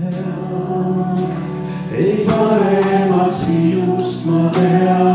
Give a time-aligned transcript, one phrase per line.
[0.00, 1.16] hea,
[1.98, 5.05] ei paremaks sinust ma tean.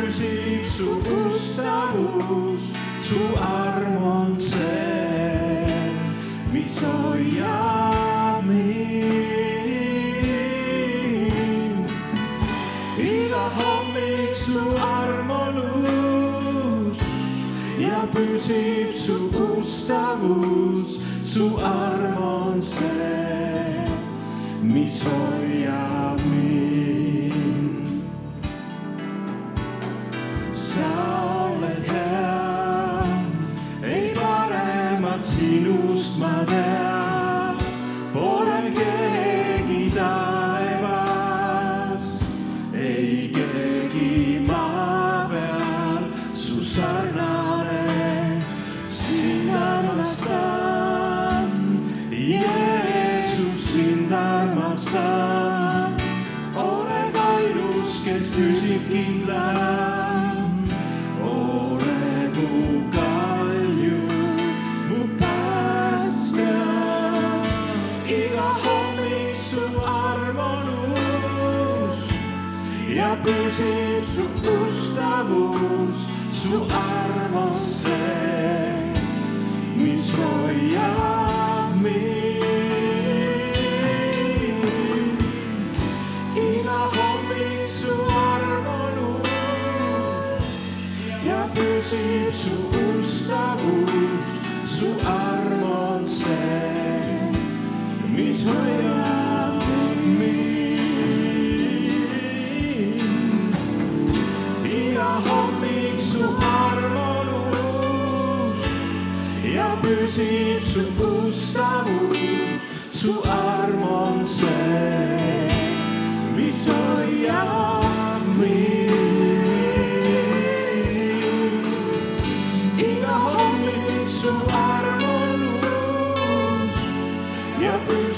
[0.00, 0.90] pälsib su
[1.24, 2.62] ustavus,
[3.02, 5.94] su arm on see,
[6.52, 9.50] mis hoiab mind.
[12.98, 14.60] iga hommik su
[15.00, 16.98] arm on uus
[17.78, 23.86] ja püsib su ustavus, su arm on see,
[24.62, 26.19] mis hoiab.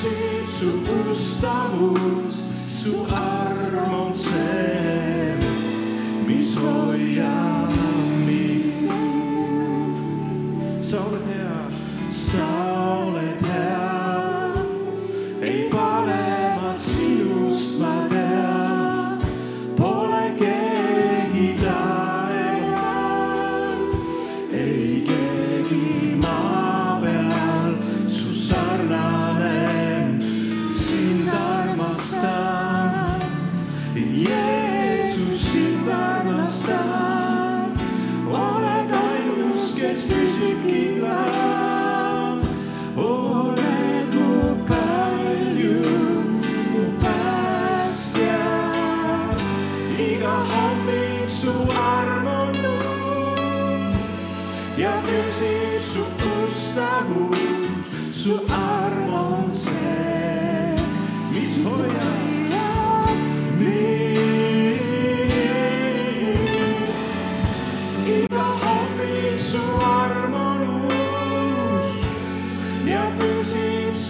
[0.03, 0.83] see su
[1.13, 2.35] ustavus,
[2.69, 4.92] su arm on see.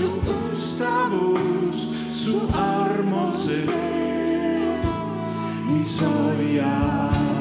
[0.03, 0.11] su
[0.53, 1.77] ustawus,
[2.25, 3.59] su armoze,
[5.69, 7.32] i soja.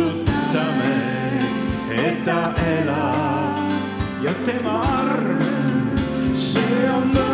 [0.00, 0.94] kuulutame,
[1.90, 5.38] et ta elab ja tema arm,
[6.36, 7.29] see on.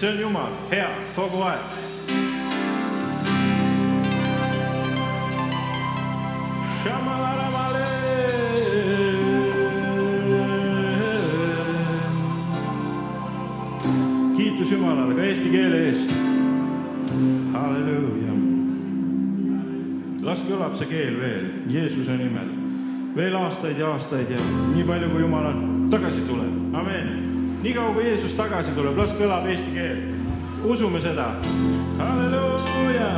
[0.00, 1.60] See on Jumal, hea kogu aeg.
[14.36, 16.14] kiitus Jumalale ka eesti keele eest.
[17.52, 18.32] halleluuja.
[20.22, 22.54] las kõlab see keel veel Jeesuse nimel
[23.16, 27.29] veel aastaid ja aastaid ja nii palju, kui Jumal on tagasi tuleb, amen.
[27.62, 30.02] Nii kaua, kui Jeesus tagasi tuleb, las kõlab eesti keel.
[30.64, 31.30] usume seda,
[31.98, 33.10] halleluuja.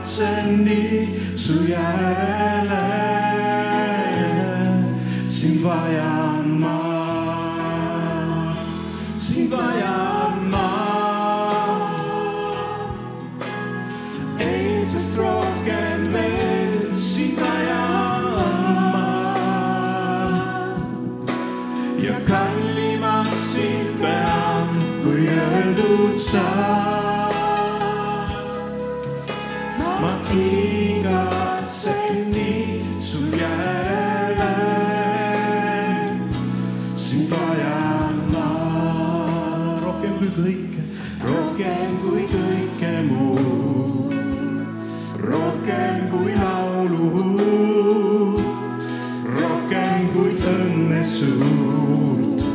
[0.00, 2.59] Igatsen nii su järele,
[40.40, 40.82] kõike,
[41.24, 44.14] rohkem kui kõike muud,
[45.20, 47.08] rohkem kui laulu,
[49.36, 52.46] rohkem kui õnne suurt,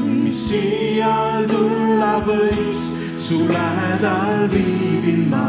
[0.00, 2.82] mis siial tulla võis,
[3.24, 5.46] su lähedal viibin ma.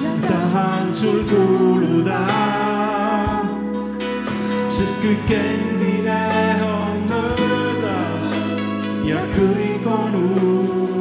[0.00, 2.24] Ja tahan sul kuuluda,
[4.72, 5.71] sest kõik endine
[9.36, 10.91] kõik on uus,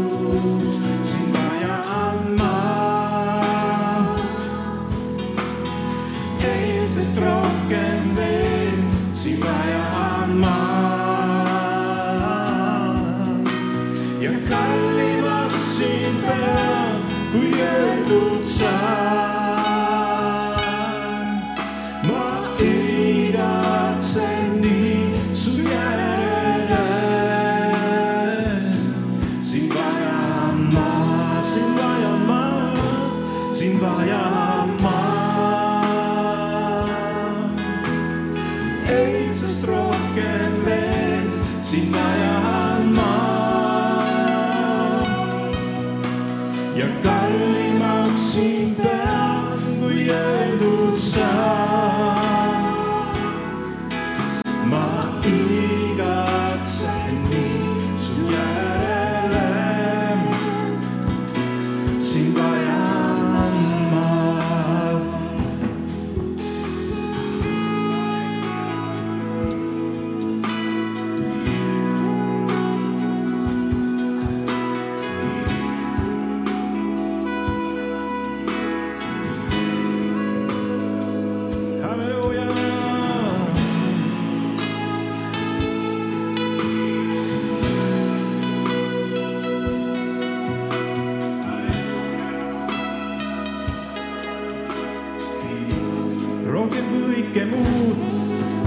[97.31, 98.00] kõike muud,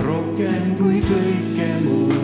[0.01, 2.15] rohkem kui kõike muud,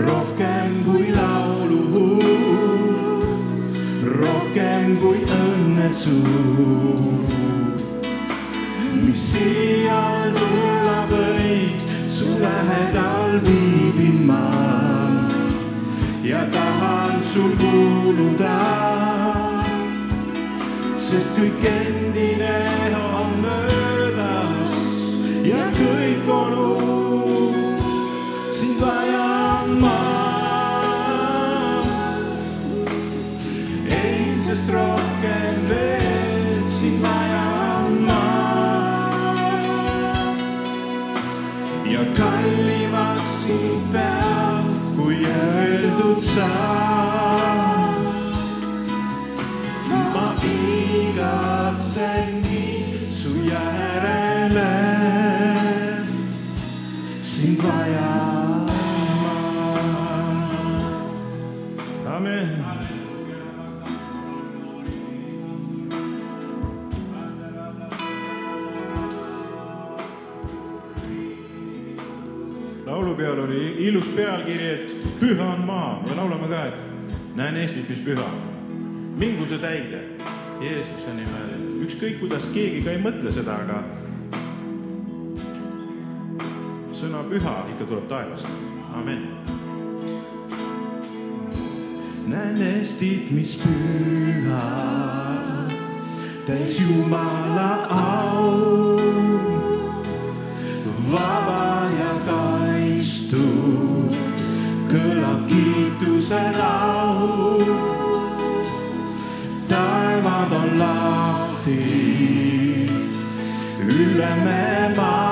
[0.00, 2.20] rohkem kui laulu,
[4.16, 7.34] rohkem kui õnne suur,
[9.02, 11.76] mis siial tulla võis,
[12.08, 14.40] su lähedal viibin ma.
[16.24, 18.56] Ja tahan sul kuuluda
[20.96, 22.75] sest kõik endine
[26.26, 27.80] kõik on uus.
[28.58, 29.98] sind vajan ma.
[33.88, 38.22] eilsest rohkem veel, sind vajan ma.
[41.86, 46.75] ja kallimaks sind peab, kui öeldud saab.
[73.06, 77.98] Laulupeol oli ilus pealkiri, et püha on maa ja laulame ka, et näen Eestit, mis
[78.02, 78.26] püha.
[79.16, 80.00] mingu see täide
[80.60, 81.52] Jeesuse nimel,
[81.86, 83.78] ükskõik kuidas keegi ka ei mõtle seda, aga
[86.98, 88.50] sõna püha ikka tuleb taevast,
[88.98, 89.22] amen.
[92.26, 94.66] näen Eestit, mis püha,
[96.50, 97.70] täis Jumala
[98.02, 98.76] au
[105.48, 107.64] kiituse laul.
[109.68, 111.80] taevad on lahti,
[113.80, 115.26] üle me maa.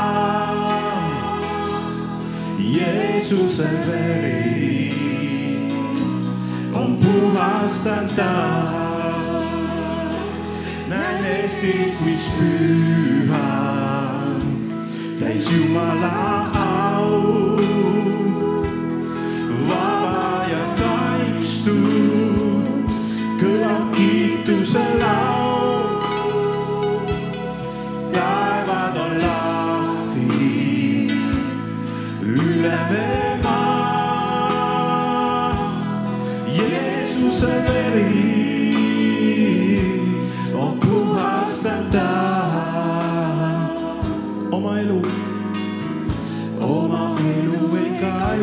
[2.58, 4.94] Jeesuse veri
[6.74, 8.32] on puhastanud ta.
[10.88, 13.74] näen Eestit, mis püha
[15.20, 17.54] täis Jumala au.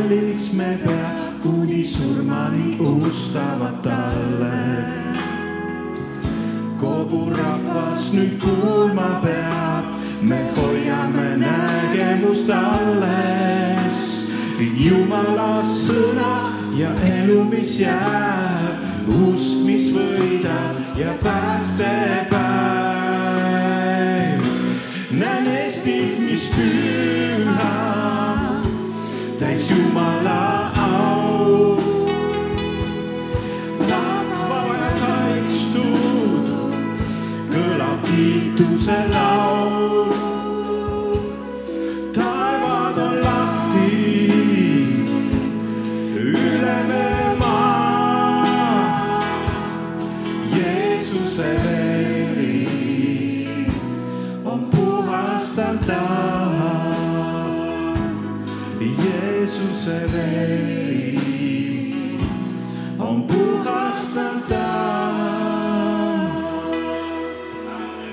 [0.02, 1.12] Kalliks me pea,
[1.44, 4.62] kuni surmani ustavad talle.
[6.82, 9.86] kogu rahvas nüüd kuulma peab,
[10.22, 14.10] me hoiame nägemust alles.
[14.82, 16.34] Jumala sõna
[16.78, 19.41] ja elu, mis jääb, usk, mis
[19.94, 22.42] võidab ja päästepäev
[25.12, 27.21] näen Eestit, mis püha,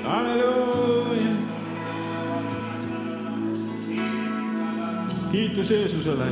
[0.09, 1.31] halleluuja.
[5.33, 6.27] kiitus Jeesusele,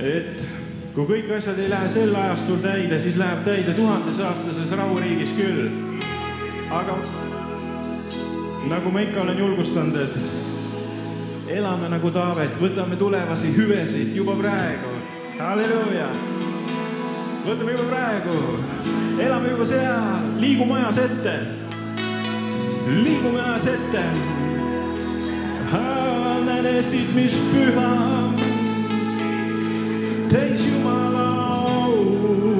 [0.00, 0.42] et
[0.94, 5.70] kui kõik asjad ei lähe sel ajastul täide, siis läheb täide tuhandesaastases rahuriigis küll.
[6.70, 6.98] aga
[8.68, 14.96] nagu ma ikka olen julgustanud, et elame nagu Taavet, võtame tulevasi hüvesid juba praegu.
[15.38, 16.08] halleluuja.
[17.46, 18.40] võtame juba praegu,
[19.18, 21.65] elame juba seal, liigume ajas ette.
[22.86, 24.04] Liigume ajas ette.
[26.46, 27.90] näen Eestit, mis püha,
[30.30, 32.55] täis Jumala au,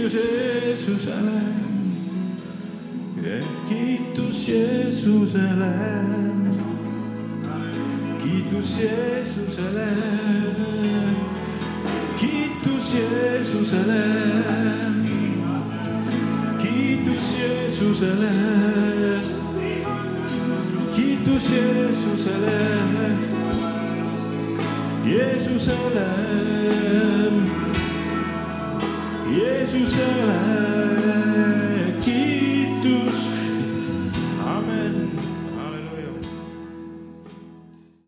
[0.00, 1.40] kiitus Jeesusele.
[3.68, 5.74] kiitus Jeesusele.
[8.18, 9.88] kiitus Jeesusele.
[12.16, 14.04] kiitus Jeesusele.
[16.58, 18.32] kiitus Jeesusele.
[20.96, 22.58] kiitus Jeesusele.
[25.04, 26.30] Jeesusele.
[29.32, 31.19] 也许相爱